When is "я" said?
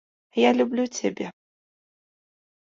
0.47-0.51